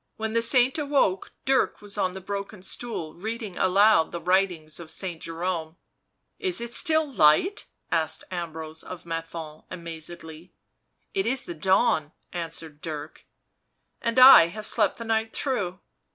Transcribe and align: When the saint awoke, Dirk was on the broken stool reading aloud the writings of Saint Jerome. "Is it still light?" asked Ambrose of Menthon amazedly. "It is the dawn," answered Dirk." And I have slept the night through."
When 0.18 0.34
the 0.34 0.42
saint 0.42 0.76
awoke, 0.76 1.32
Dirk 1.46 1.80
was 1.80 1.96
on 1.96 2.12
the 2.12 2.20
broken 2.20 2.60
stool 2.62 3.14
reading 3.14 3.56
aloud 3.56 4.12
the 4.12 4.20
writings 4.20 4.78
of 4.78 4.90
Saint 4.90 5.22
Jerome. 5.22 5.78
"Is 6.38 6.60
it 6.60 6.74
still 6.74 7.10
light?" 7.10 7.64
asked 7.90 8.24
Ambrose 8.30 8.82
of 8.82 9.06
Menthon 9.06 9.62
amazedly. 9.70 10.52
"It 11.14 11.24
is 11.24 11.44
the 11.44 11.54
dawn," 11.54 12.12
answered 12.30 12.82
Dirk." 12.82 13.24
And 14.02 14.18
I 14.18 14.48
have 14.48 14.66
slept 14.66 14.98
the 14.98 15.04
night 15.04 15.32
through." 15.34 15.80